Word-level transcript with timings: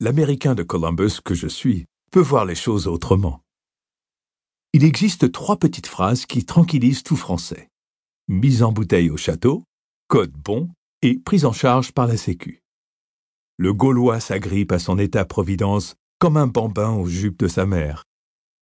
l'Américain 0.00 0.54
de 0.54 0.62
Columbus 0.62 1.20
que 1.24 1.34
je 1.34 1.48
suis 1.48 1.86
peut 2.12 2.20
voir 2.20 2.44
les 2.44 2.54
choses 2.54 2.86
autrement. 2.86 3.42
Il 4.72 4.84
existe 4.84 5.32
trois 5.32 5.58
petites 5.58 5.88
phrases 5.88 6.24
qui 6.24 6.44
tranquillisent 6.44 7.02
tout 7.02 7.16
Français. 7.16 7.68
Mise 8.28 8.62
en 8.62 8.70
bouteille 8.70 9.10
au 9.10 9.16
château, 9.16 9.64
code 10.06 10.30
bon 10.30 10.70
et 11.02 11.18
prise 11.18 11.44
en 11.44 11.52
charge 11.52 11.90
par 11.90 12.06
la 12.06 12.16
Sécu. 12.16 12.62
Le 13.56 13.74
Gaulois 13.74 14.20
s'agrippe 14.20 14.70
à 14.70 14.78
son 14.78 15.00
état-providence 15.00 15.96
comme 16.20 16.36
un 16.36 16.46
bambin 16.46 16.92
aux 16.92 17.08
jupes 17.08 17.40
de 17.40 17.48
sa 17.48 17.66
mère. 17.66 18.04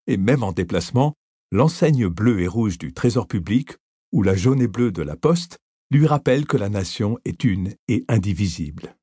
Et 0.06 0.16
même 0.16 0.42
en 0.42 0.52
déplacement, 0.52 1.12
l'enseigne 1.52 2.08
bleue 2.08 2.40
et 2.40 2.48
rouge 2.48 2.78
du 2.78 2.94
Trésor 2.94 3.26
public 3.26 3.76
ou 4.10 4.22
la 4.22 4.36
jaune 4.36 4.62
et 4.62 4.68
bleue 4.68 4.90
de 4.90 5.02
la 5.02 5.16
Poste 5.16 5.58
lui 5.90 6.06
rappelle 6.06 6.46
que 6.46 6.56
la 6.56 6.70
nation 6.70 7.18
est 7.26 7.44
une 7.44 7.74
et 7.88 8.06
indivisible. 8.08 8.95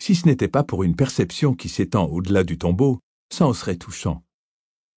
Si 0.00 0.14
ce 0.14 0.26
n'était 0.26 0.48
pas 0.48 0.62
pour 0.62 0.84
une 0.84 0.96
perception 0.96 1.54
qui 1.54 1.68
s'étend 1.68 2.06
au-delà 2.06 2.44
du 2.44 2.58
tombeau, 2.58 3.00
ça 3.32 3.46
en 3.46 3.52
serait 3.52 3.76
touchant. 3.76 4.24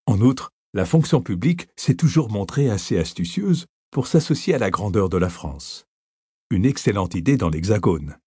En 0.05 0.21
outre, 0.21 0.51
la 0.73 0.85
fonction 0.85 1.21
publique 1.21 1.67
s'est 1.75 1.95
toujours 1.95 2.31
montrée 2.31 2.69
assez 2.69 2.97
astucieuse 2.97 3.65
pour 3.91 4.07
s'associer 4.07 4.53
à 4.53 4.57
la 4.57 4.69
grandeur 4.69 5.09
de 5.09 5.17
la 5.17 5.29
France. 5.29 5.85
Une 6.49 6.65
excellente 6.65 7.15
idée 7.15 7.37
dans 7.37 7.49
l'Hexagone. 7.49 8.17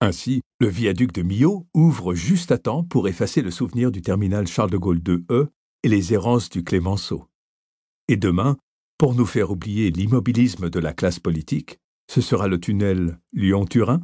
Ainsi, 0.00 0.42
le 0.58 0.66
viaduc 0.66 1.12
de 1.12 1.22
Millau 1.22 1.68
ouvre 1.74 2.14
juste 2.14 2.50
à 2.50 2.58
temps 2.58 2.82
pour 2.82 3.06
effacer 3.06 3.40
le 3.40 3.52
souvenir 3.52 3.92
du 3.92 4.02
terminal 4.02 4.48
Charles 4.48 4.70
de 4.70 4.76
Gaulle 4.76 4.98
2E 4.98 5.48
et 5.84 5.88
les 5.88 6.12
errances 6.12 6.50
du 6.50 6.64
Clémenceau. 6.64 7.28
Et 8.08 8.16
demain, 8.16 8.56
pour 8.98 9.14
nous 9.14 9.26
faire 9.26 9.52
oublier 9.52 9.90
l'immobilisme 9.90 10.70
de 10.70 10.80
la 10.80 10.92
classe 10.92 11.20
politique, 11.20 11.78
ce 12.10 12.20
sera 12.20 12.48
le 12.48 12.58
tunnel 12.58 13.20
Lyon-Turin 13.32 14.00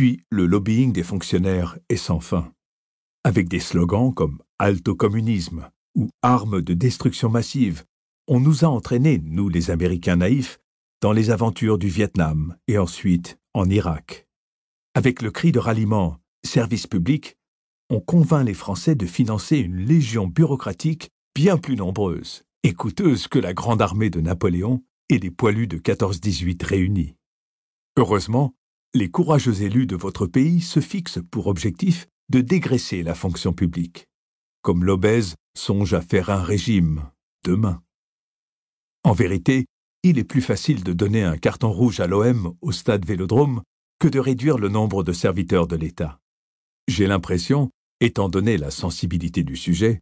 Puis 0.00 0.24
le 0.30 0.46
lobbying 0.46 0.94
des 0.94 1.02
fonctionnaires 1.02 1.78
est 1.90 1.98
sans 1.98 2.20
fin, 2.20 2.54
avec 3.22 3.50
des 3.50 3.60
slogans 3.60 4.14
comme 4.14 4.42
Alto 4.58 4.94
communisme 4.94 5.68
ou 5.94 6.08
Armes 6.22 6.62
de 6.62 6.72
destruction 6.72 7.28
massive. 7.28 7.84
On 8.26 8.40
nous 8.40 8.64
a 8.64 8.68
entraînés, 8.68 9.20
nous 9.22 9.50
les 9.50 9.70
Américains 9.70 10.16
naïfs, 10.16 10.58
dans 11.02 11.12
les 11.12 11.28
aventures 11.28 11.76
du 11.76 11.88
Vietnam 11.88 12.56
et 12.66 12.78
ensuite 12.78 13.38
en 13.52 13.68
Irak. 13.68 14.26
Avec 14.94 15.20
le 15.20 15.30
cri 15.30 15.52
de 15.52 15.58
ralliement 15.58 16.16
Service 16.46 16.86
public, 16.86 17.36
on 17.90 18.00
convainc 18.00 18.46
les 18.46 18.54
Français 18.54 18.94
de 18.94 19.04
financer 19.04 19.58
une 19.58 19.84
légion 19.84 20.28
bureaucratique 20.28 21.10
bien 21.34 21.58
plus 21.58 21.76
nombreuse 21.76 22.44
et 22.62 22.72
coûteuse 22.72 23.28
que 23.28 23.38
la 23.38 23.52
grande 23.52 23.82
armée 23.82 24.08
de 24.08 24.22
Napoléon 24.22 24.82
et 25.10 25.18
les 25.18 25.30
poilus 25.30 25.66
de 25.66 25.76
14-18 25.76 26.64
réunis. 26.64 27.16
Heureusement, 27.98 28.54
les 28.94 29.08
courageux 29.08 29.62
élus 29.62 29.86
de 29.86 29.94
votre 29.94 30.26
pays 30.26 30.60
se 30.60 30.80
fixent 30.80 31.20
pour 31.30 31.46
objectif 31.46 32.06
de 32.28 32.40
dégraisser 32.40 33.02
la 33.02 33.14
fonction 33.14 33.52
publique, 33.52 34.06
comme 34.62 34.84
l'obèse 34.84 35.36
songe 35.56 35.94
à 35.94 36.00
faire 36.00 36.30
un 36.30 36.42
régime 36.42 37.08
demain. 37.44 37.82
En 39.04 39.12
vérité, 39.12 39.66
il 40.02 40.18
est 40.18 40.24
plus 40.24 40.42
facile 40.42 40.82
de 40.82 40.92
donner 40.92 41.22
un 41.22 41.38
carton 41.38 41.70
rouge 41.70 42.00
à 42.00 42.06
l'OM 42.06 42.54
au 42.60 42.72
stade 42.72 43.04
Vélodrome 43.04 43.62
que 44.00 44.08
de 44.08 44.18
réduire 44.18 44.58
le 44.58 44.68
nombre 44.68 45.04
de 45.04 45.12
serviteurs 45.12 45.66
de 45.66 45.76
l'État. 45.76 46.18
J'ai 46.88 47.06
l'impression, 47.06 47.70
étant 48.00 48.28
donné 48.28 48.56
la 48.56 48.70
sensibilité 48.70 49.44
du 49.44 49.56
sujet, 49.56 50.00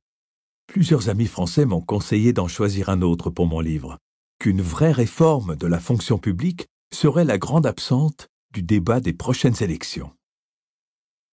plusieurs 0.66 1.09
amis 1.09 1.27
français 1.27 1.66
m'ont 1.66 1.81
conseillé 1.83 2.33
d'en 2.33 2.48
choisir 2.48 2.89
un 2.89 3.03
autre 3.03 3.28
pour 3.28 3.47
mon 3.47 3.61
livre, 3.61 3.98
qu'une 4.39 4.62
vraie 4.62 4.92
réforme 4.92 5.56
de 5.56 5.66
la 5.66 5.81
fonction 5.81 6.19
publique 6.19 6.66
serait 6.94 7.25
la 7.25 7.39
grande 7.39 7.66
absente 7.66 8.28
du 8.52 8.62
débat 8.62 9.00
des 9.00 9.12
prochaines 9.12 9.62
élections. 9.62 10.12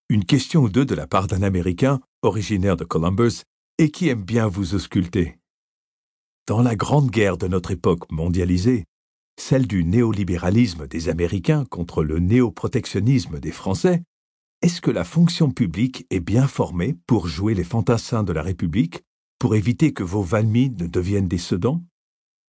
Une 0.09 0.25
question 0.25 0.61
ou 0.61 0.69
deux 0.69 0.85
de 0.85 0.95
la 0.95 1.08
part 1.08 1.27
d'un 1.27 1.41
Américain, 1.41 1.99
originaire 2.21 2.77
de 2.77 2.83
Columbus, 2.83 3.44
et 3.77 3.89
qui 3.91 4.09
aime 4.09 4.23
bien 4.23 4.47
vous 4.47 4.75
ausculter. 4.75 5.38
Dans 6.47 6.61
la 6.61 6.75
grande 6.75 7.09
guerre 7.09 7.38
de 7.38 7.47
notre 7.47 7.71
époque 7.71 8.11
mondialisée, 8.11 8.86
celle 9.37 9.67
du 9.67 9.83
néolibéralisme 9.83 10.87
des 10.87 11.09
Américains 11.09 11.65
contre 11.65 12.04
le 12.04 12.20
néoprotectionnisme 12.20 13.39
des 13.39 13.52
Français, 13.52 14.04
est-ce 14.61 14.81
que 14.81 14.92
la 14.92 15.04
fonction 15.04 15.52
publique 15.52 16.05
est 16.09 16.20
bien 16.20 16.48
formée 16.48 16.95
pour 17.08 17.27
jouer 17.27 17.54
les 17.54 17.64
fantassins 17.64 18.23
de 18.23 18.33
la 18.33 18.42
République, 18.42 19.02
pour 19.39 19.55
éviter 19.55 19.93
que 19.93 20.04
vos 20.04 20.23
valmides 20.23 20.81
ne 20.81 20.87
deviennent 20.87 21.27
des 21.27 21.37
sedans 21.37 21.83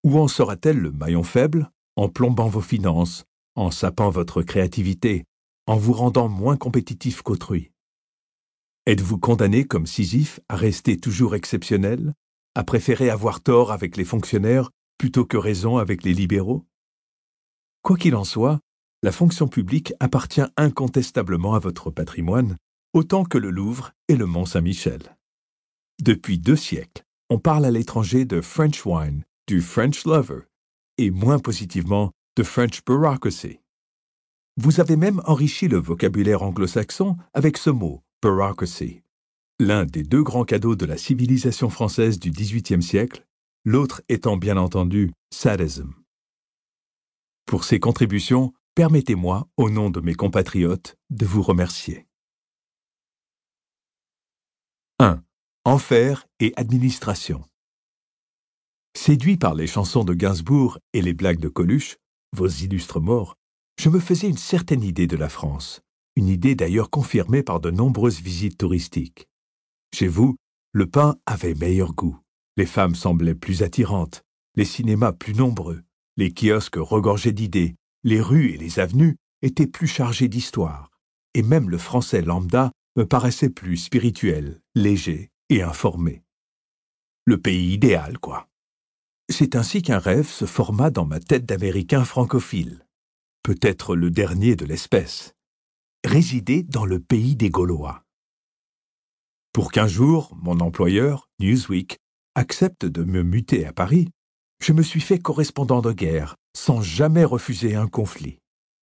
où 0.07 0.21
en 0.21 0.29
sera-t-elle 0.29 0.79
le 0.79 0.93
maillon 0.93 1.25
faible 1.25 1.73
En 1.97 2.09
plombant 2.09 2.47
vos 2.47 2.61
finances, 2.61 3.25
en 3.57 3.71
sapant 3.71 4.11
votre 4.11 4.43
créativité, 4.43 5.25
en 5.67 5.77
vous 5.77 5.93
rendant 5.93 6.29
moins 6.29 6.57
compétitif 6.57 7.23
qu'autrui. 7.23 7.73
Êtes-vous 8.87 9.19
condamné 9.19 9.65
comme 9.65 9.87
Sisyphe 9.87 10.39
à 10.49 10.57
rester 10.57 10.97
toujours 10.97 11.35
exceptionnel, 11.35 12.15
à 12.55 12.63
préférer 12.63 13.11
avoir 13.11 13.43
tort 13.43 13.73
avec 13.73 13.97
les 13.97 14.05
fonctionnaires 14.05 14.71
plutôt 14.99 15.25
que 15.25 15.37
raison 15.37 15.79
avec 15.79 16.05
les 16.05 16.15
libéraux? 16.15 16.65
Quoi 17.83 17.97
qu'il 17.97 18.15
en 18.15 18.25
soit, 18.25 18.61
la 19.03 19.13
fonction 19.13 19.49
publique 19.49 19.93
appartient 20.01 20.47
incontestablement 20.57 21.55
à 21.55 21.59
votre 21.59 21.91
patrimoine, 21.91 22.57
autant 22.93 23.25
que 23.25 23.39
le 23.39 23.51
Louvre 23.51 23.93
et 24.09 24.17
le 24.17 24.27
Mont 24.27 24.47
Saint-Michel. 24.47 25.17
Depuis 26.03 26.39
deux 26.39 26.57
siècles, 26.57 27.05
on 27.29 27.39
parle 27.39 27.65
à 27.65 27.71
l'étranger 27.71 28.25
de 28.25 28.41
French 28.41 28.87
wine 28.87 29.25
du 29.47 29.61
French 29.61 30.05
lover 30.05 30.41
et 30.99 31.11
moins 31.11 31.39
positivement 31.39 32.13
de 32.37 32.43
French 32.43 32.85
bureaucracy. 32.85 33.61
Vous 34.59 34.81
avez 34.81 34.97
même 34.97 35.23
enrichi 35.25 35.69
le 35.69 35.79
vocabulaire 35.79 36.43
anglo-saxon 36.43 37.17
avec 37.33 37.57
ce 37.57 37.71
mot, 37.71 38.03
bureaucracy, 38.23 39.03
l'un 39.59 39.87
des 39.87 40.03
deux 40.03 40.23
grands 40.23 40.45
cadeaux 40.45 40.77
de 40.77 40.85
la 40.85 40.99
civilisation 40.99 41.71
française 41.71 42.19
du 42.19 42.31
XVIIIe 42.31 42.83
siècle, 42.83 43.27
l'autre 43.65 44.03
étant 44.09 44.37
bien 44.37 44.59
entendu 44.59 45.13
sadism. 45.33 45.95
Pour 47.47 47.65
ces 47.65 47.81
contributions, 47.81 48.53
permettez-moi, 48.75 49.49
au 49.57 49.71
nom 49.71 49.89
de 49.89 50.01
mes 50.01 50.15
compatriotes, 50.15 50.97
de 51.11 51.25
vous 51.25 51.43
remercier. 51.43 52.07
1. 54.99 55.23
Enfer 55.65 56.27
et 56.41 56.53
administration. 56.57 57.45
Séduit 58.95 59.37
par 59.37 59.55
les 59.55 59.67
chansons 59.67 60.05
de 60.05 60.15
Gainsbourg 60.15 60.79
et 60.93 61.03
les 61.03 61.13
blagues 61.13 61.41
de 61.41 61.49
Coluche, 61.49 61.97
vos 62.35 62.49
illustres 62.49 63.01
morts, 63.01 63.37
je 63.79 63.89
me 63.89 64.01
faisais 64.01 64.29
une 64.29 64.37
certaine 64.37 64.83
idée 64.83 65.07
de 65.07 65.17
la 65.17 65.29
France, 65.29 65.81
une 66.17 66.29
idée 66.29 66.55
d'ailleurs 66.55 66.91
confirmée 66.91 67.43
par 67.43 67.61
de 67.61 67.71
nombreuses 67.71 68.21
visites 68.21 68.59
touristiques. 68.59 69.29
Chez 69.95 70.09
vous, 70.09 70.37
le 70.73 70.87
pain 70.87 71.17
avait 71.27 71.55
meilleur 71.55 71.95
goût, 71.95 72.19
les 72.57 72.67
femmes 72.67 72.95
semblaient 72.95 73.35
plus 73.35 73.63
attirantes, 73.63 74.23
les 74.55 74.65
cinémas 74.65 75.13
plus 75.13 75.35
nombreux, 75.35 75.83
les 76.17 76.33
kiosques 76.33 76.77
regorgeaient 76.77 77.33
d'idées, 77.33 77.77
les 78.03 78.21
rues 78.21 78.51
et 78.51 78.57
les 78.57 78.79
avenues 78.79 79.17
étaient 79.43 79.67
plus 79.67 79.87
chargées 79.87 80.29
d'histoire, 80.29 80.91
et 81.35 81.43
même 81.43 81.69
le 81.69 81.79
français 81.79 82.23
lambda 82.23 82.73
me 82.97 83.07
paraissait 83.07 83.51
plus 83.51 83.77
spirituel, 83.77 84.61
léger 84.75 85.31
et 85.51 85.63
informé. 85.63 86.23
Le 87.27 87.39
pays 87.39 87.75
idéal, 87.75 88.19
quoi. 88.19 88.49
C'est 89.29 89.57
ainsi 89.57 89.83
qu'un 89.83 89.99
rêve 89.99 90.29
se 90.29 90.45
forma 90.45 90.91
dans 90.91 91.05
ma 91.05 91.19
tête 91.19 91.45
d'Américain 91.45 92.05
francophile, 92.05 92.87
peut-être 93.43 93.97
le 93.97 94.11
dernier 94.11 94.55
de 94.55 94.65
l'espèce, 94.65 95.35
résider 96.05 96.63
dans 96.63 96.85
le 96.85 97.01
pays 97.01 97.35
des 97.35 97.51
Gaulois. 97.51 98.05
Pour 99.53 99.73
qu'un 99.73 99.89
jour, 99.89 100.37
mon 100.41 100.61
employeur, 100.61 101.29
Newsweek, 101.41 101.99
accepte 102.35 102.85
de 102.85 103.03
me 103.03 103.23
muter 103.23 103.67
à 103.67 103.73
Paris, 103.73 104.11
je 104.63 104.73
me 104.73 104.83
suis 104.83 105.01
fait 105.01 105.19
correspondant 105.19 105.81
de 105.81 105.93
guerre, 105.93 106.37
sans 106.57 106.81
jamais 106.81 107.25
refuser 107.25 107.75
un 107.75 107.89
conflit. 107.89 108.39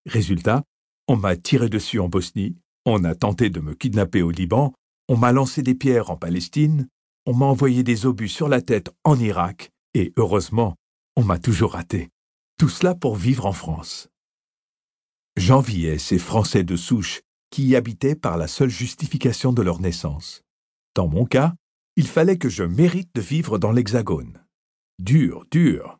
Résultat, 0.07 0.63
on 1.09 1.17
m'a 1.17 1.37
tiré 1.37 1.69
dessus 1.69 2.01
en 2.01 2.09
Bosnie, 2.09 2.57
on 2.85 3.05
a 3.05 3.15
tenté 3.15 3.51
de 3.51 3.61
me 3.61 3.75
kidnapper 3.75 4.23
au 4.23 4.31
Liban, 4.31 4.75
on 5.09 5.17
m'a 5.17 5.33
lancé 5.33 5.63
des 5.63 5.75
pierres 5.75 6.11
en 6.11 6.17
Palestine, 6.17 6.89
on 7.27 7.35
m'a 7.35 7.47
envoyé 7.47 7.83
des 7.83 8.05
obus 8.05 8.29
sur 8.29 8.49
la 8.49 8.61
tête 8.61 8.91
en 9.05 9.19
Irak, 9.19 9.71
et 9.95 10.13
heureusement, 10.17 10.77
on 11.17 11.25
m'a 11.25 11.39
toujours 11.39 11.73
raté. 11.73 12.11
Tout 12.59 12.69
cela 12.69 12.95
pour 12.95 13.17
vivre 13.17 13.47
en 13.47 13.53
France. 13.53 14.09
J'enviais 15.37 15.99
ces 15.99 16.19
Français 16.19 16.65
de 16.65 16.77
souche 16.77 17.23
qui 17.51 17.67
y 17.67 17.77
habitaient 17.77 18.17
par 18.17 18.37
la 18.37 18.49
seule 18.49 18.71
justification 18.71 19.53
de 19.53 19.63
leur 19.63 19.81
naissance. 19.81 20.43
Dans 20.95 21.09
mon 21.09 21.25
cas, 21.25 21.55
il 21.97 22.07
fallait 22.07 22.39
que 22.39 22.49
je 22.49 22.65
mérite 22.65 23.11
de 23.15 23.21
vivre 23.21 23.59
dans 23.59 23.73
l'Hexagone. 23.73 24.45
Dur, 24.99 25.45
dur. 25.51 25.99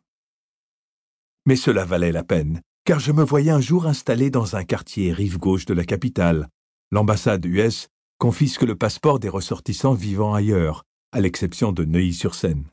Mais 1.45 1.55
cela 1.55 1.85
valait 1.85 2.11
la 2.11 2.23
peine, 2.23 2.61
car 2.85 2.99
je 2.99 3.11
me 3.11 3.23
voyais 3.23 3.51
un 3.51 3.61
jour 3.61 3.87
installé 3.87 4.29
dans 4.29 4.55
un 4.55 4.63
quartier 4.63 5.13
rive 5.13 5.37
gauche 5.37 5.65
de 5.65 5.73
la 5.73 5.85
capitale. 5.85 6.49
L'ambassade 6.91 7.45
US 7.45 7.87
confisque 8.17 8.63
le 8.63 8.75
passeport 8.75 9.19
des 9.19 9.29
ressortissants 9.29 9.93
vivant 9.93 10.33
ailleurs, 10.33 10.83
à 11.11 11.19
l'exception 11.19 11.71
de 11.71 11.83
Neuilly-sur-Seine. 11.83 12.65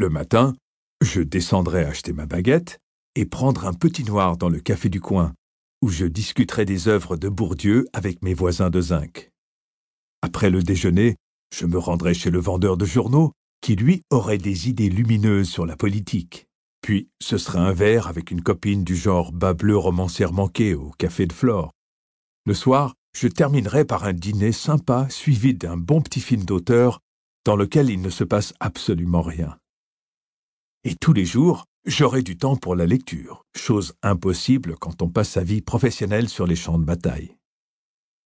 Le 0.00 0.08
matin, 0.08 0.56
je 1.02 1.20
descendrai 1.20 1.84
acheter 1.84 2.14
ma 2.14 2.24
baguette 2.24 2.78
et 3.16 3.26
prendre 3.26 3.66
un 3.66 3.74
petit 3.74 4.02
noir 4.02 4.38
dans 4.38 4.48
le 4.48 4.58
café 4.58 4.88
du 4.88 4.98
coin, 4.98 5.34
où 5.82 5.90
je 5.90 6.06
discuterai 6.06 6.64
des 6.64 6.88
œuvres 6.88 7.18
de 7.18 7.28
Bourdieu 7.28 7.84
avec 7.92 8.22
mes 8.22 8.32
voisins 8.32 8.70
de 8.70 8.80
zinc. 8.80 9.30
Après 10.22 10.48
le 10.48 10.62
déjeuner, 10.62 11.16
je 11.54 11.66
me 11.66 11.76
rendrai 11.76 12.14
chez 12.14 12.30
le 12.30 12.38
vendeur 12.38 12.78
de 12.78 12.86
journaux, 12.86 13.32
qui 13.60 13.76
lui 13.76 14.00
aurait 14.08 14.38
des 14.38 14.70
idées 14.70 14.88
lumineuses 14.88 15.50
sur 15.50 15.66
la 15.66 15.76
politique. 15.76 16.46
Puis 16.80 17.10
ce 17.20 17.36
serait 17.36 17.58
un 17.58 17.74
verre 17.74 18.06
avec 18.06 18.30
une 18.30 18.42
copine 18.42 18.84
du 18.84 18.96
genre 18.96 19.32
bas 19.32 19.52
bleu 19.52 19.76
romancière 19.76 20.32
manquée 20.32 20.72
au 20.72 20.92
café 20.92 21.26
de 21.26 21.34
Flore. 21.34 21.72
Le 22.46 22.54
soir, 22.54 22.94
je 23.14 23.28
terminerai 23.28 23.84
par 23.84 24.04
un 24.04 24.14
dîner 24.14 24.52
sympa 24.52 25.10
suivi 25.10 25.52
d'un 25.52 25.76
bon 25.76 26.00
petit 26.00 26.22
film 26.22 26.44
d'auteur 26.44 27.00
dans 27.44 27.54
lequel 27.54 27.90
il 27.90 28.00
ne 28.00 28.08
se 28.08 28.24
passe 28.24 28.54
absolument 28.60 29.20
rien. 29.20 29.59
Et 30.82 30.94
tous 30.94 31.12
les 31.12 31.26
jours, 31.26 31.66
j'aurai 31.84 32.22
du 32.22 32.38
temps 32.38 32.56
pour 32.56 32.74
la 32.74 32.86
lecture, 32.86 33.44
chose 33.54 33.92
impossible 34.02 34.76
quand 34.76 35.02
on 35.02 35.10
passe 35.10 35.30
sa 35.30 35.44
vie 35.44 35.60
professionnelle 35.60 36.30
sur 36.30 36.46
les 36.46 36.56
champs 36.56 36.78
de 36.78 36.84
bataille. 36.84 37.36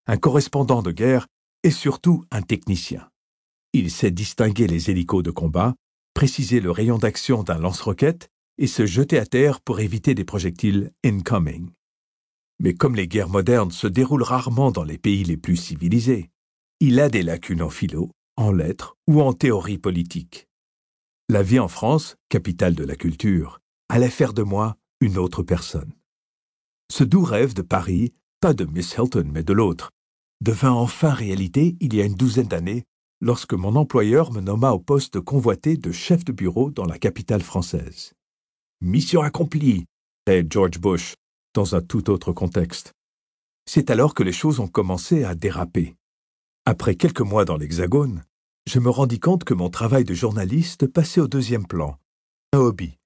Un 0.06 0.18
correspondant 0.18 0.80
de 0.80 0.92
guerre 0.92 1.26
est 1.64 1.72
surtout 1.72 2.24
un 2.30 2.42
technicien. 2.42 3.08
Il 3.72 3.90
sait 3.90 4.12
distinguer 4.12 4.68
les 4.68 4.88
hélicos 4.88 5.24
de 5.24 5.32
combat, 5.32 5.74
préciser 6.14 6.60
le 6.60 6.70
rayon 6.70 6.96
d'action 6.96 7.42
d'un 7.42 7.58
lance-roquette 7.58 8.28
et 8.58 8.68
se 8.68 8.86
jeter 8.86 9.18
à 9.18 9.26
terre 9.26 9.60
pour 9.60 9.80
éviter 9.80 10.14
des 10.14 10.24
projectiles 10.24 10.92
incoming. 11.04 11.70
Mais 12.60 12.74
comme 12.74 12.94
les 12.94 13.08
guerres 13.08 13.30
modernes 13.30 13.72
se 13.72 13.88
déroulent 13.88 14.22
rarement 14.22 14.70
dans 14.70 14.84
les 14.84 14.98
pays 14.98 15.24
les 15.24 15.36
plus 15.36 15.56
civilisés, 15.56 16.30
il 16.78 17.00
a 17.00 17.08
des 17.08 17.22
lacunes 17.22 17.62
en 17.62 17.70
philo, 17.70 18.12
en 18.36 18.52
lettres 18.52 18.96
ou 19.08 19.22
en 19.22 19.32
théorie 19.32 19.78
politique. 19.78 20.46
La 21.30 21.42
vie 21.42 21.58
en 21.58 21.68
France, 21.68 22.16
capitale 22.28 22.74
de 22.74 22.84
la 22.84 22.96
culture, 22.96 23.58
allait 23.88 24.10
faire 24.10 24.34
de 24.34 24.42
moi 24.42 24.76
une 25.00 25.16
autre 25.16 25.42
personne. 25.42 25.94
Ce 26.92 27.02
doux 27.02 27.24
rêve 27.24 27.54
de 27.54 27.62
Paris, 27.62 28.12
pas 28.40 28.52
de 28.52 28.66
Miss 28.66 28.92
Hilton 28.92 29.30
mais 29.32 29.42
de 29.42 29.54
l'autre, 29.54 29.90
devint 30.42 30.72
enfin 30.72 31.14
réalité 31.14 31.78
il 31.80 31.94
y 31.94 32.02
a 32.02 32.04
une 32.04 32.14
douzaine 32.14 32.48
d'années 32.48 32.84
lorsque 33.22 33.54
mon 33.54 33.74
employeur 33.74 34.32
me 34.32 34.42
nomma 34.42 34.72
au 34.72 34.78
poste 34.78 35.18
convoité 35.18 35.78
de 35.78 35.92
chef 35.92 36.26
de 36.26 36.32
bureau 36.32 36.70
dans 36.70 36.84
la 36.84 36.98
capitale 36.98 37.42
française. 37.42 38.12
Mission 38.82 39.22
accomplie, 39.22 39.86
dit 40.26 40.46
George 40.50 40.78
Bush, 40.78 41.14
dans 41.54 41.74
un 41.74 41.80
tout 41.80 42.10
autre 42.10 42.32
contexte. 42.32 42.92
C'est 43.64 43.88
alors 43.88 44.12
que 44.12 44.22
les 44.22 44.32
choses 44.32 44.60
ont 44.60 44.68
commencé 44.68 45.24
à 45.24 45.34
déraper. 45.34 45.94
Après 46.66 46.96
quelques 46.96 47.22
mois 47.22 47.46
dans 47.46 47.56
l'Hexagone, 47.56 48.24
je 48.66 48.78
me 48.78 48.90
rendis 48.90 49.20
compte 49.20 49.44
que 49.44 49.54
mon 49.54 49.68
travail 49.68 50.04
de 50.04 50.14
journaliste 50.14 50.86
passait 50.86 51.20
au 51.20 51.28
deuxième 51.28 51.66
plan, 51.66 51.98
un 52.52 52.58
hobby, 52.58 52.98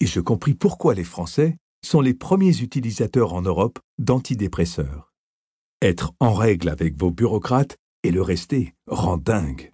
et 0.00 0.06
je 0.06 0.20
compris 0.20 0.54
pourquoi 0.54 0.94
les 0.94 1.04
Français 1.04 1.58
sont 1.84 2.00
les 2.00 2.14
premiers 2.14 2.60
utilisateurs 2.60 3.34
en 3.34 3.42
Europe 3.42 3.78
d'antidépresseurs. 3.98 5.12
Être 5.82 6.12
en 6.20 6.32
règle 6.32 6.68
avec 6.68 6.96
vos 6.96 7.10
bureaucrates 7.10 7.76
et 8.04 8.10
le 8.10 8.22
rester 8.22 8.74
rend 8.86 9.16
dingue. 9.16 9.72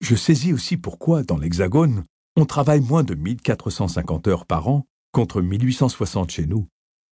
Je 0.00 0.16
saisis 0.16 0.52
aussi 0.52 0.76
pourquoi, 0.76 1.22
dans 1.22 1.38
l'Hexagone, 1.38 2.04
on 2.36 2.46
travaille 2.46 2.80
moins 2.80 3.04
de 3.04 3.14
1450 3.14 4.28
heures 4.28 4.46
par 4.46 4.68
an, 4.68 4.86
contre 5.12 5.40
1860 5.40 6.30
chez 6.30 6.46
nous, 6.46 6.68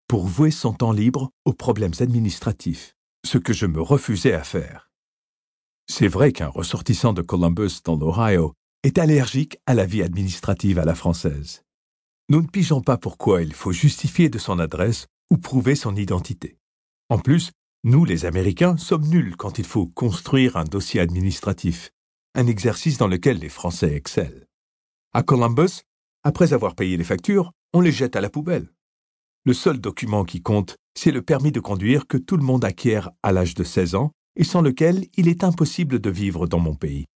pour 0.09 0.27
vouer 0.27 0.51
son 0.51 0.73
temps 0.73 0.93
libre 0.93 1.31
aux 1.45 1.53
problèmes 1.53 1.95
administratifs, 2.01 2.95
ce 3.27 3.39
que 3.39 3.53
je 3.53 3.67
me 3.67 3.81
refusais 3.81 4.33
à 4.33 4.45
faire. 4.45 4.86
C'est 5.89 6.09
vrai 6.09 6.33
qu'un 6.33 6.49
ressortissant 6.49 7.13
de 7.13 7.23
Columbus 7.23 7.81
dans 7.85 7.97
l'Ohio 7.97 8.55
est 8.83 8.99
allergique 8.99 9.59
à 9.67 9.75
la 9.75 9.87
vie 9.87 10.03
administrative 10.03 10.79
à 10.79 10.85
la 10.85 10.95
française. 10.95 11.63
Nous 12.29 12.43
ne 12.43 12.49
pigeons 12.49 12.83
pas 12.83 12.99
pourquoi 12.99 13.43
il 13.43 13.55
faut 13.55 13.73
justifier 13.73 14.29
de 14.29 14.39
son 14.39 14.59
adresse 14.59 15.07
ou 15.31 15.39
prouver 15.39 15.77
son 15.77 15.95
identité. 15.95 16.59
En 17.09 17.19
plus, 17.19 17.53
nous, 17.85 18.05
les 18.05 18.27
Américains, 18.27 18.77
sommes 18.77 19.07
nuls 19.07 19.37
quand 19.37 19.59
il 19.59 19.65
faut 19.65 19.87
construire 19.87 20.57
un 20.57 20.65
dossier 20.65 21.01
administratif, 21.01 21.91
un 22.35 22.49
exercice 22.49 22.99
dans 22.99 23.09
lequel 23.09 23.39
les 23.39 23.49
Français 23.49 23.95
excellent. 23.95 24.45
À 25.13 25.23
Columbus, 25.23 25.83
après 26.25 26.53
avoir 26.53 26.75
payé 26.75 26.97
les 26.97 27.05
factures, 27.05 27.53
on 27.73 27.81
les 27.81 27.93
jette 27.93 28.17
à 28.17 28.21
la 28.21 28.29
poubelle. 28.29 28.73
Le 29.45 29.55
seul 29.55 29.81
document 29.81 30.25
qui 30.25 30.43
compte, 30.43 30.77
c'est 30.99 31.13
le 31.13 31.23
permis 31.23 31.53
de 31.53 31.61
conduire 31.61 32.09
que 32.09 32.17
tout 32.19 32.37
le 32.37 32.43
monde 32.43 32.65
acquiert 32.65 33.13
à 33.23 33.31
l'âge 33.31 33.55
de 33.55 33.63
16 33.63 33.95
ans 33.95 34.11
et 34.37 34.45
sans 34.45 34.63
lequel 34.63 35.07
il 35.17 35.29
est 35.29 35.45
impossible 35.45 35.99
de 35.99 36.11
vivre 36.11 36.47
dans 36.47 36.61
mon 36.61 36.75
pays. 36.75 37.07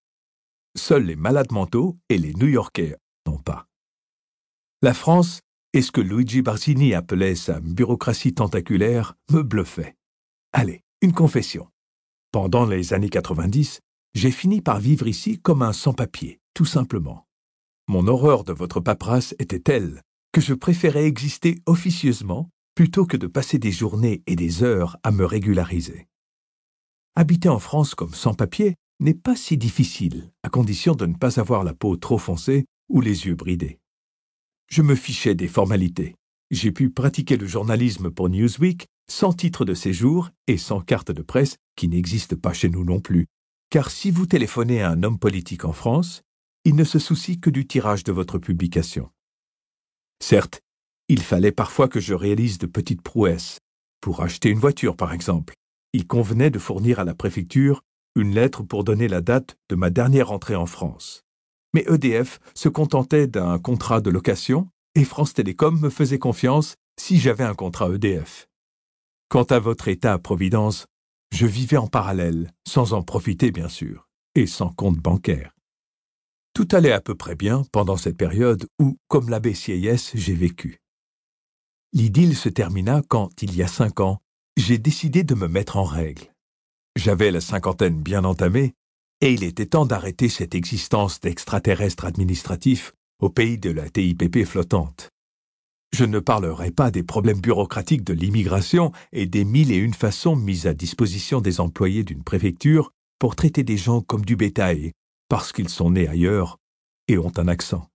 Seuls 0.76 1.04
les 1.04 1.16
malades 1.16 1.52
mentaux 1.52 1.98
et 2.08 2.18
les 2.18 2.34
New-Yorkais 2.34 2.96
n'ont 3.26 3.38
pas. 3.38 3.66
La 4.82 4.94
France, 4.94 5.40
et 5.72 5.82
ce 5.82 5.92
que 5.92 6.00
Luigi 6.00 6.42
Barzini 6.42 6.94
appelait 6.94 7.34
sa 7.34 7.60
bureaucratie 7.60 8.34
tentaculaire, 8.34 9.14
me 9.30 9.42
bluffait. 9.42 9.94
Allez, 10.52 10.82
une 11.02 11.12
confession. 11.12 11.68
Pendant 12.32 12.64
les 12.64 12.94
années 12.94 13.08
90, 13.08 13.80
j'ai 14.14 14.30
fini 14.30 14.60
par 14.60 14.80
vivre 14.80 15.06
ici 15.06 15.38
comme 15.38 15.62
un 15.62 15.72
sans-papier, 15.72 16.40
tout 16.54 16.64
simplement. 16.64 17.26
Mon 17.88 18.06
horreur 18.06 18.44
de 18.44 18.52
votre 18.52 18.80
paperasse 18.80 19.34
était 19.38 19.60
telle 19.60 20.02
que 20.32 20.40
je 20.40 20.54
préférais 20.54 21.04
exister 21.04 21.58
officieusement 21.66 22.50
plutôt 22.74 23.04
que 23.04 23.16
de 23.16 23.26
passer 23.26 23.58
des 23.58 23.72
journées 23.72 24.22
et 24.26 24.36
des 24.36 24.62
heures 24.62 24.96
à 25.02 25.10
me 25.10 25.24
régulariser. 25.24 26.06
Habiter 27.16 27.48
en 27.48 27.58
France 27.58 27.94
comme 27.94 28.14
sans-papier 28.14 28.76
n'est 29.00 29.14
pas 29.14 29.34
si 29.34 29.56
difficile, 29.56 30.30
à 30.42 30.48
condition 30.48 30.94
de 30.94 31.06
ne 31.06 31.14
pas 31.14 31.40
avoir 31.40 31.64
la 31.64 31.74
peau 31.74 31.96
trop 31.96 32.18
foncée 32.18 32.66
ou 32.88 33.00
les 33.00 33.26
yeux 33.26 33.34
bridés. 33.34 33.80
Je 34.68 34.82
me 34.82 34.94
fichais 34.94 35.34
des 35.34 35.48
formalités. 35.48 36.14
J'ai 36.50 36.70
pu 36.70 36.90
pratiquer 36.90 37.36
le 37.36 37.46
journalisme 37.46 38.10
pour 38.10 38.28
Newsweek 38.28 38.86
sans 39.10 39.32
titre 39.32 39.64
de 39.64 39.74
séjour 39.74 40.30
et 40.46 40.56
sans 40.56 40.80
carte 40.80 41.10
de 41.10 41.22
presse 41.22 41.56
qui 41.76 41.88
n'existe 41.88 42.36
pas 42.36 42.52
chez 42.52 42.68
nous 42.68 42.84
non 42.84 43.00
plus. 43.00 43.26
Car 43.70 43.90
si 43.90 44.10
vous 44.10 44.26
téléphonez 44.26 44.82
à 44.82 44.90
un 44.90 45.02
homme 45.02 45.18
politique 45.18 45.64
en 45.64 45.72
France, 45.72 46.22
il 46.64 46.76
ne 46.76 46.84
se 46.84 46.98
soucie 46.98 47.40
que 47.40 47.50
du 47.50 47.66
tirage 47.66 48.04
de 48.04 48.12
votre 48.12 48.38
publication. 48.38 49.10
Certes, 50.22 50.60
il 51.08 51.22
fallait 51.22 51.52
parfois 51.52 51.88
que 51.88 51.98
je 51.98 52.14
réalise 52.14 52.58
de 52.58 52.66
petites 52.66 53.02
prouesses. 53.02 53.58
Pour 54.00 54.22
acheter 54.22 54.48
une 54.48 54.60
voiture, 54.60 54.96
par 54.96 55.12
exemple, 55.12 55.54
il 55.92 56.06
convenait 56.06 56.50
de 56.50 56.58
fournir 56.58 57.00
à 57.00 57.04
la 57.04 57.14
préfecture 57.14 57.82
une 58.16 58.34
lettre 58.34 58.62
pour 58.62 58.84
donner 58.84 59.08
la 59.08 59.20
date 59.20 59.56
de 59.68 59.76
ma 59.76 59.90
dernière 59.90 60.32
entrée 60.32 60.56
en 60.56 60.66
France. 60.66 61.24
Mais 61.74 61.84
EDF 61.88 62.40
se 62.54 62.68
contentait 62.68 63.26
d'un 63.26 63.58
contrat 63.58 64.00
de 64.00 64.10
location 64.10 64.68
et 64.94 65.04
France 65.04 65.34
Télécom 65.34 65.78
me 65.78 65.90
faisait 65.90 66.18
confiance 66.18 66.74
si 66.98 67.18
j'avais 67.18 67.44
un 67.44 67.54
contrat 67.54 67.88
EDF. 67.88 68.48
Quant 69.28 69.44
à 69.44 69.60
votre 69.60 69.88
état-providence, 69.88 70.86
je 71.32 71.46
vivais 71.46 71.76
en 71.76 71.86
parallèle, 71.86 72.50
sans 72.66 72.92
en 72.92 73.02
profiter 73.02 73.52
bien 73.52 73.68
sûr, 73.68 74.08
et 74.34 74.46
sans 74.46 74.70
compte 74.70 74.98
bancaire. 74.98 75.52
Tout 76.52 76.66
allait 76.72 76.92
à 76.92 77.00
peu 77.00 77.14
près 77.14 77.36
bien 77.36 77.62
pendant 77.70 77.96
cette 77.96 78.16
période 78.16 78.66
où, 78.80 78.96
comme 79.06 79.30
l'abbé 79.30 79.54
Sieyès, 79.54 80.10
j'ai 80.14 80.34
vécu. 80.34 80.80
L'idylle 81.92 82.36
se 82.36 82.48
termina 82.48 83.02
quand, 83.08 83.42
il 83.42 83.54
y 83.54 83.62
a 83.62 83.68
cinq 83.68 84.00
ans, 84.00 84.20
j'ai 84.60 84.78
décidé 84.78 85.24
de 85.24 85.34
me 85.34 85.48
mettre 85.48 85.78
en 85.78 85.84
règle. 85.84 86.32
J'avais 86.94 87.30
la 87.30 87.40
cinquantaine 87.40 88.00
bien 88.00 88.24
entamée, 88.24 88.74
et 89.20 89.32
il 89.32 89.42
était 89.42 89.66
temps 89.66 89.86
d'arrêter 89.86 90.28
cette 90.28 90.54
existence 90.54 91.20
d'extraterrestre 91.20 92.04
administratif 92.04 92.92
au 93.20 93.30
pays 93.30 93.58
de 93.58 93.70
la 93.70 93.88
TIPP 93.88 94.44
flottante. 94.44 95.08
Je 95.92 96.04
ne 96.04 96.20
parlerai 96.20 96.70
pas 96.70 96.90
des 96.90 97.02
problèmes 97.02 97.40
bureaucratiques 97.40 98.04
de 98.04 98.12
l'immigration 98.12 98.92
et 99.12 99.26
des 99.26 99.44
mille 99.44 99.72
et 99.72 99.76
une 99.76 99.94
façons 99.94 100.36
mises 100.36 100.66
à 100.66 100.74
disposition 100.74 101.40
des 101.40 101.60
employés 101.60 102.04
d'une 102.04 102.22
préfecture 102.22 102.92
pour 103.18 103.36
traiter 103.36 103.64
des 103.64 103.76
gens 103.76 104.00
comme 104.00 104.24
du 104.24 104.36
bétail, 104.36 104.92
parce 105.28 105.52
qu'ils 105.52 105.68
sont 105.68 105.90
nés 105.90 106.06
ailleurs 106.06 106.58
et 107.08 107.18
ont 107.18 107.32
un 107.38 107.48
accent. 107.48 107.88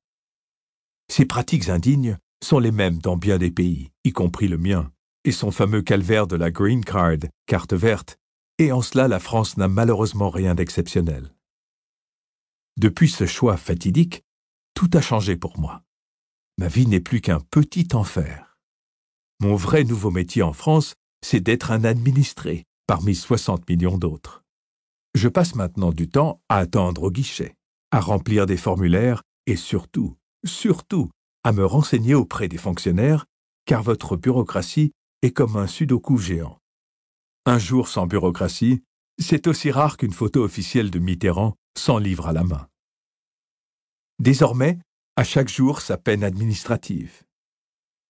Ces 1.12 1.26
pratiques 1.26 1.70
indignes 1.70 2.18
sont 2.44 2.60
les 2.60 2.72
mêmes 2.72 2.98
dans 2.98 3.18
bien 3.18 3.38
des 3.38 3.52
pays, 3.52 3.92
y 4.04 4.12
compris 4.12 4.48
le 4.48 4.58
mien, 4.58 4.92
et 5.26 5.34
son 5.34 5.52
fameux 5.52 5.82
calvaire 5.82 6.28
de 6.28 6.38
la 6.38 6.52
Green 6.52 6.86
Card, 6.86 7.18
carte 7.46 7.74
verte, 7.74 8.18
et 8.58 8.72
en 8.72 8.82
cela 8.82 9.10
la 9.10 9.20
France 9.20 9.58
n'a 9.58 9.68
malheureusement 9.68 10.30
rien 10.30 10.56
d'exceptionnel. 10.56 11.36
Depuis 12.78 13.10
ce 13.10 13.26
choix 13.26 13.58
fatidique, 13.58 14.24
tout 14.74 14.90
a 14.94 15.02
changé 15.02 15.36
pour 15.36 15.60
moi 15.60 15.82
ma 16.58 16.68
vie 16.68 16.88
n'est 16.88 17.02
plus 17.02 17.22
qu'un 17.22 17.40
petit 17.40 17.88
enfer. 17.94 18.58
Mon 19.42 19.56
vrai 19.56 19.84
nouveau 19.84 20.12
métier 20.12 20.42
en 20.42 20.54
France, 20.54 20.96
c'est 21.22 21.42
d'être 21.42 21.72
un 21.72 21.84
administré 21.84 22.64
parmi 22.88 23.16
60 23.16 23.68
millions 23.68 23.98
d'autres. 23.98 24.44
Je 25.14 25.28
passe 25.28 25.56
maintenant 25.56 25.92
du 25.92 26.08
temps 26.08 26.40
à 26.50 26.58
attendre 26.58 27.04
au 27.04 27.12
guichet, 27.12 27.56
à 27.92 28.00
remplir 28.00 28.46
des 28.46 28.58
formulaires 28.58 29.24
et 29.48 29.56
surtout, 29.56 30.16
surtout, 30.46 31.10
à 31.44 31.52
me 31.52 31.66
renseigner 31.66 32.16
auprès 32.16 32.48
des 32.48 32.58
fonctionnaires, 32.58 33.26
car 33.66 33.84
votre 33.84 34.16
bureaucratie 34.16 34.92
est 35.22 35.32
comme 35.32 35.58
un 35.58 35.68
sudoku 35.68 36.18
géant. 36.18 36.60
Un 37.46 37.60
jour 37.60 37.88
sans 37.88 38.08
bureaucratie, 38.08 38.84
c'est 39.20 39.48
aussi 39.48 39.72
rare 39.72 39.98
qu'une 39.98 40.14
photo 40.14 40.44
officielle 40.44 40.92
de 40.92 41.00
Mitterrand 41.00 41.56
sans 41.78 41.98
livre 41.98 42.28
à 42.28 42.34
la 42.34 42.44
main. 42.44 42.68
Désormais, 44.20 44.80
à 45.16 45.24
chaque 45.24 45.50
jour 45.50 45.82
sa 45.82 45.98
peine 45.98 46.24
administrative. 46.24 47.24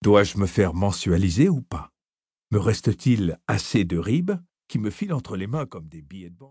Dois-je 0.02 0.38
me 0.38 0.46
faire 0.46 0.74
mensualiser 0.74 1.50
ou 1.50 1.62
pas? 1.62 1.92
Me 2.52 2.60
reste-t-il 2.60 3.40
assez 3.48 3.86
de 3.86 3.98
ribes 3.98 4.40
qui 4.68 4.80
me 4.80 4.90
filent 4.90 5.14
entre 5.14 5.36
les 5.36 5.48
mains 5.48 5.66
comme 5.66 5.88
des 5.88 6.02
billets 6.02 6.30
de 6.30 6.36
banque? 6.36 6.44